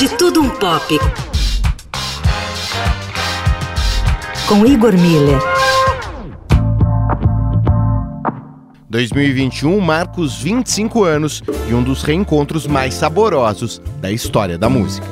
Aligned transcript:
De 0.00 0.08
Tudo 0.16 0.40
Um 0.40 0.48
Pop. 0.48 0.98
Com 4.48 4.64
Igor 4.64 4.94
Miller. 4.94 5.38
2021 8.88 9.78
marca 9.78 10.22
os 10.22 10.40
25 10.40 11.04
anos 11.04 11.42
e 11.68 11.74
um 11.74 11.82
dos 11.82 12.02
reencontros 12.02 12.66
mais 12.66 12.94
saborosos 12.94 13.82
da 14.00 14.10
história 14.10 14.56
da 14.56 14.70
música. 14.70 15.06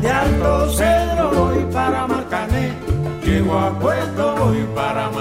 De 0.00 0.08
Alto 0.08 0.74
Cedro 0.74 1.28
voy 1.34 1.62
para 1.70 2.08
Marcané, 2.08 2.72
llego 3.22 3.52
a 3.52 3.70
Puerto 3.72 4.34
voy 4.38 4.66
para. 4.74 5.15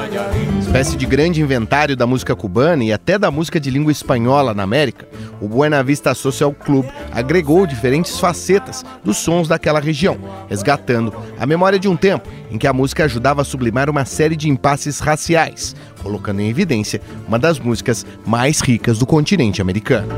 Espécie 0.76 0.98
de 0.98 1.06
grande 1.06 1.42
inventário 1.42 1.96
da 1.96 2.06
música 2.06 2.36
cubana 2.36 2.84
e 2.84 2.92
até 2.92 3.18
da 3.18 3.32
música 3.32 3.62
de 3.62 3.72
língua 3.72 3.94
espanhola 3.94 4.54
na 4.54 4.64
América, 4.64 5.08
o 5.40 5.48
Buena 5.48 5.82
Vista 5.82 6.14
Social 6.14 6.52
Club 6.52 6.86
agregou 7.14 7.66
diferentes 7.66 8.20
facetas 8.20 8.84
dos 9.02 9.16
sons 9.16 9.48
daquela 9.48 9.80
região, 9.80 10.18
resgatando 10.50 11.14
a 11.40 11.46
memória 11.46 11.80
de 11.80 11.88
um 11.88 11.96
tempo 11.96 12.28
em 12.52 12.58
que 12.58 12.68
a 12.68 12.74
música 12.74 13.06
ajudava 13.06 13.42
a 13.42 13.46
sublimar 13.46 13.90
uma 13.90 14.04
série 14.04 14.36
de 14.36 14.50
impasses 14.50 15.00
raciais, 15.00 15.74
colocando 16.04 16.42
em 16.42 16.50
evidência 16.50 17.00
uma 17.26 17.40
das 17.40 17.58
músicas 17.58 18.06
mais 18.26 18.60
ricas 18.60 19.00
do 19.00 19.06
continente 19.06 19.62
americano. 19.62 20.10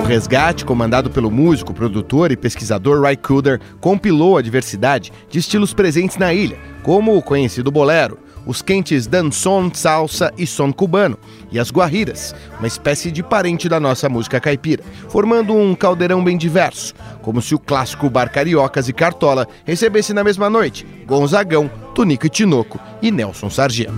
O 0.00 0.04
resgate, 0.04 0.64
comandado 0.64 1.10
pelo 1.10 1.30
músico, 1.30 1.72
produtor 1.72 2.32
e 2.32 2.36
pesquisador 2.36 3.04
Ry 3.04 3.16
Cooder, 3.16 3.60
compilou 3.80 4.36
a 4.36 4.42
diversidade 4.42 5.12
de 5.30 5.38
estilos 5.38 5.72
presentes 5.72 6.16
na 6.16 6.32
ilha, 6.32 6.58
como 6.82 7.16
o 7.16 7.22
conhecido 7.22 7.70
bolero, 7.70 8.18
os 8.46 8.62
quentes 8.62 9.06
dançon, 9.06 9.70
salsa 9.74 10.32
e 10.38 10.46
som 10.46 10.72
cubano, 10.72 11.18
e 11.50 11.58
as 11.58 11.70
guarriras, 11.70 12.34
uma 12.58 12.68
espécie 12.68 13.10
de 13.10 13.22
parente 13.22 13.68
da 13.68 13.80
nossa 13.80 14.08
música 14.08 14.40
caipira, 14.40 14.84
formando 15.08 15.54
um 15.54 15.74
caldeirão 15.74 16.22
bem 16.22 16.38
diverso, 16.38 16.94
como 17.22 17.42
se 17.42 17.54
o 17.54 17.58
clássico 17.58 18.08
bar 18.08 18.30
Cariocas 18.30 18.88
e 18.88 18.92
Cartola 18.92 19.48
recebesse 19.64 20.14
na 20.14 20.22
mesma 20.22 20.48
noite 20.48 20.86
Gonzagão, 21.06 21.68
Tonico 21.94 22.26
e 22.26 22.30
Tinoco 22.30 22.78
e 23.02 23.10
Nelson 23.10 23.50
Sargento. 23.50 23.94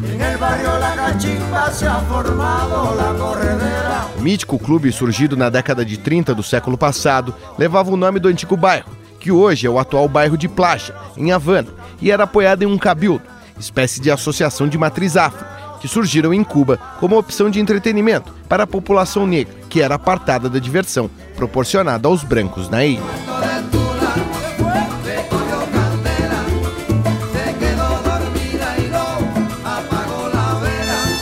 Mítico 4.28 4.58
clube 4.58 4.92
surgido 4.92 5.38
na 5.38 5.48
década 5.48 5.82
de 5.82 5.96
30 5.96 6.34
do 6.34 6.42
século 6.42 6.76
passado 6.76 7.34
levava 7.56 7.90
o 7.90 7.96
nome 7.96 8.20
do 8.20 8.28
antigo 8.28 8.58
bairro, 8.58 8.90
que 9.18 9.32
hoje 9.32 9.66
é 9.66 9.70
o 9.70 9.78
atual 9.78 10.06
bairro 10.06 10.36
de 10.36 10.46
Plaja, 10.46 10.94
em 11.16 11.32
Havana, 11.32 11.70
e 11.98 12.10
era 12.10 12.24
apoiado 12.24 12.62
em 12.62 12.66
um 12.66 12.76
cabildo, 12.76 13.22
espécie 13.58 14.02
de 14.02 14.10
associação 14.10 14.68
de 14.68 14.76
matriz 14.76 15.16
afro, 15.16 15.46
que 15.80 15.88
surgiram 15.88 16.34
em 16.34 16.44
Cuba 16.44 16.78
como 17.00 17.16
opção 17.16 17.48
de 17.48 17.58
entretenimento 17.58 18.30
para 18.46 18.64
a 18.64 18.66
população 18.66 19.26
negra, 19.26 19.54
que 19.70 19.80
era 19.80 19.94
apartada 19.94 20.46
da 20.46 20.58
diversão 20.58 21.08
proporcionada 21.34 22.06
aos 22.06 22.22
brancos 22.22 22.68
na 22.68 22.84
ilha. 22.84 23.00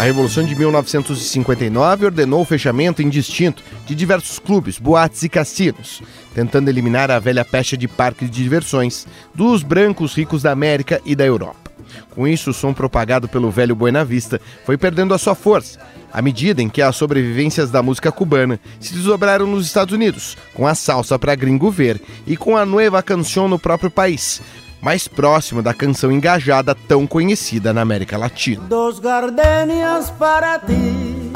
Revolução 0.07 0.45
de 0.45 0.55
1959 0.55 2.05
ordenou 2.05 2.43
o 2.43 2.45
fechamento 2.45 3.03
indistinto 3.03 3.61
de 3.85 3.93
diversos 3.93 4.39
clubes, 4.39 4.79
boates 4.79 5.25
e 5.25 5.29
cassinos, 5.29 6.01
tentando 6.33 6.69
eliminar 6.69 7.11
a 7.11 7.19
velha 7.19 7.45
pecha 7.45 7.77
de 7.77 7.89
parques 7.89 8.31
de 8.31 8.41
diversões 8.41 9.05
dos 9.34 9.65
brancos 9.65 10.15
ricos 10.15 10.43
da 10.43 10.53
América 10.53 11.03
e 11.05 11.17
da 11.17 11.27
Europa. 11.27 11.73
Com 12.11 12.25
isso, 12.25 12.51
o 12.51 12.55
som 12.55 12.73
propagado 12.73 13.29
pelo 13.29 13.51
velho 13.51 13.75
Buena 13.75 14.05
Vista 14.05 14.41
foi 14.65 14.77
perdendo 14.77 15.12
a 15.12 15.19
sua 15.19 15.34
força, 15.34 15.81
à 16.12 16.23
medida 16.23 16.62
em 16.62 16.69
que 16.69 16.81
as 16.81 16.94
sobrevivências 16.94 17.73
da 17.73 17.83
música 17.83 18.12
cubana 18.12 18.61
se 18.78 18.94
desdobraram 18.94 19.44
nos 19.44 19.67
Estados 19.67 19.93
Unidos, 19.93 20.37
com 20.55 20.69
a 20.69 20.77
salsa 20.77 21.19
para 21.19 21.34
gringo 21.34 21.69
ver 21.69 22.00
e 22.25 22.37
com 22.37 22.56
a 22.56 22.65
Nueva 22.65 23.03
Canción 23.03 23.49
no 23.49 23.59
próprio 23.59 23.91
país, 23.91 24.41
mais 24.87 25.09
próximo 25.09 25.61
da 25.65 25.75
canção 25.75 26.13
engajada 26.13 26.73
tão 26.73 27.09
conhecida 27.09 27.73
na 27.73 27.81
América 27.81 28.17
Latina. 28.17 28.63
Dos 28.69 29.01
gardenias 29.01 30.13
para 30.13 30.61
ti. 30.61 31.33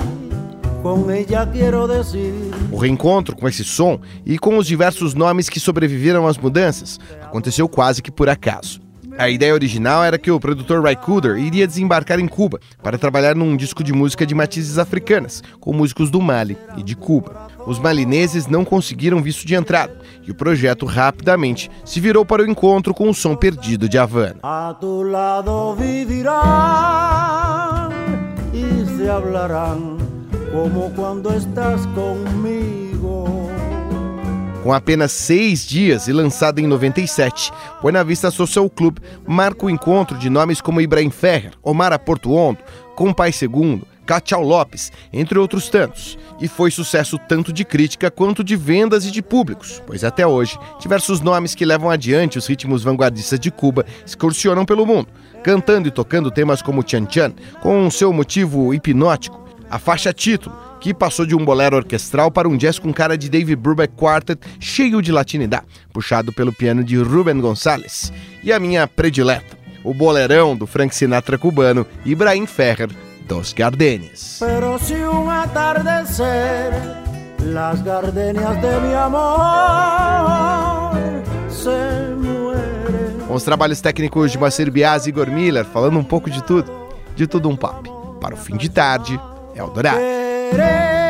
O 2.71 2.79
reencontro 2.79 3.35
com 3.35 3.49
esse 3.49 3.65
som 3.65 4.01
e 4.25 4.39
com 4.39 4.57
os 4.57 4.69
diversos 4.69 5.15
nomes 5.15 5.49
que 5.49 5.59
sobreviveram 5.59 6.29
às 6.29 6.39
mudanças 6.39 7.01
aconteceu 7.21 7.69
quase 7.69 8.01
que 8.01 8.13
por 8.13 8.29
acaso. 8.29 8.81
A 9.19 9.29
ideia 9.29 9.55
original 9.55 10.03
era 10.03 10.19
que 10.19 10.31
o 10.31 10.41
produtor 10.41 10.85
Ry 10.85 10.97
Cooder 10.97 11.37
iria 11.37 11.67
desembarcar 11.67 12.19
em 12.19 12.29
Cuba 12.29 12.61
para 12.83 12.99
trabalhar 12.99 13.35
num 13.35 13.57
disco 13.57 13.83
de 13.85 13.93
música 13.93 14.25
de 14.27 14.35
matizes 14.35 14.79
africanas, 14.79 15.43
com 15.59 15.73
músicos 15.73 16.11
do 16.11 16.21
Mali 16.21 16.57
e 16.77 16.83
de 16.83 16.95
Cuba. 16.95 17.49
Os 17.67 17.79
malineses 17.79 18.47
não 18.47 18.65
conseguiram 18.65 19.23
visto 19.23 19.47
de 19.47 19.55
entrada 19.55 19.99
e 20.27 20.31
o 20.31 20.35
projeto 20.35 20.87
rapidamente 20.87 21.71
se 21.85 22.01
virou 22.01 22.25
para 22.25 22.43
o 22.43 22.51
encontro 22.51 22.95
com 22.95 23.09
o 23.09 23.15
som 23.15 23.37
perdido 23.37 23.89
de 23.89 23.99
Havana. 23.99 24.41
A 24.43 24.75
tu 24.81 25.03
lado 25.03 25.75
vivirán 25.75 26.31
e 28.53 28.87
se 28.87 29.11
como 30.51 30.91
quando 30.91 31.33
estás 31.33 31.87
comigo. 31.87 32.90
Com 34.63 34.75
apenas 34.75 35.11
seis 35.13 35.67
dias 35.67 36.07
e 36.07 36.13
lançado 36.13 36.59
em 36.59 36.67
97, 36.67 37.51
Buena 37.81 38.05
Vista 38.05 38.31
Social 38.31 38.69
Club 38.69 38.99
marca 39.27 39.65
o 39.65 39.71
encontro 39.71 40.19
de 40.19 40.29
nomes 40.29 40.61
como 40.61 40.83
Ibrahim 40.83 41.11
Ferrer, 41.11 41.53
Omar 41.63 41.99
Portuondo, 41.99 42.59
Compai 42.95 43.33
Segundo, 43.33 43.87
Cachau 44.05 44.43
Lopes, 44.43 44.93
entre 45.15 45.39
outros 45.39 45.71
tantos, 45.71 46.19
e 46.39 46.47
foi 46.47 46.71
sucesso 46.71 47.19
tanto 47.27 47.55
de 47.55 47.65
crítica 47.65 48.11
quanto 48.11 48.45
de 48.45 48.55
vendas 48.55 49.07
e 49.07 49.11
de 49.11 49.23
públicos, 49.23 49.83
pois 49.87 50.05
até 50.05 50.27
hoje 50.27 50.59
diversos 50.79 51.23
nomes 51.23 51.55
que 51.55 51.65
levam 51.65 51.89
adiante 51.89 52.37
os 52.37 52.47
ritmos 52.47 52.83
vanguardistas 52.83 53.41
de 53.41 53.51
Cuba 53.51 53.87
excursionam 54.05 54.67
pelo 54.67 54.85
mundo, 54.85 55.09
cantando 55.43 55.89
e 55.89 55.91
tocando 55.91 56.31
temas 56.31 56.61
como 56.61 56.83
Chan 56.83 57.07
Chan, 57.09 57.33
com 57.63 57.91
seu 57.91 58.13
motivo 58.13 58.75
hipnótico, 58.75 59.43
a 59.71 59.79
faixa 59.79 60.13
título, 60.13 60.70
que 60.81 60.95
passou 60.95 61.27
de 61.27 61.37
um 61.37 61.45
bolero 61.45 61.77
orquestral 61.77 62.31
para 62.31 62.49
um 62.49 62.57
jazz 62.57 62.79
com 62.79 62.93
cara 62.93 63.17
de 63.17 63.29
David 63.29 63.57
Brubeck 63.57 63.95
Quartet 63.95 64.41
cheio 64.59 65.03
de 65.03 65.13
latinidade, 65.13 65.67
puxado 65.93 66.33
pelo 66.33 66.53
piano 66.53 66.83
de 66.83 66.97
Ruben 66.97 67.41
Gonzalez. 67.41 68.13
E 68.43 68.53
a 68.53 68.59
minha 68.59 68.89
predileta, 68.89 69.59
o 69.85 69.93
bolerão 69.93 70.57
do 70.57 70.67
Frank 70.67 70.95
Sinatra 70.95 71.37
cubano, 71.37 71.87
Ibrahim 72.05 72.47
Ferrer, 72.47 72.89
dos 73.29 73.55
atardecer, 75.43 76.73
las 77.45 77.83
gardenias 77.83 78.61
de 78.61 78.81
mi 78.81 78.95
amor 78.95 80.41
se 81.49 82.15
mueren. 82.17 83.27
Com 83.27 83.35
os 83.35 83.45
trabalhos 83.45 83.81
técnicos 83.81 84.33
de 84.33 84.39
Marcelo 84.39 84.73
Bias 84.73 85.07
e 85.07 85.11
Igor 85.11 85.31
Miller, 85.31 85.65
falando 85.65 85.99
um 85.99 86.05
pouco 86.05 86.29
de 86.29 86.43
tudo, 86.43 86.71
de 87.15 87.27
tudo 87.27 87.49
um 87.49 87.57
papo. 87.57 88.17
Para 88.21 88.35
o 88.35 88.37
fim 88.37 88.57
de 88.57 88.69
tarde, 88.69 89.21
Eldorado. 89.55 90.20
querer. 90.51 91.10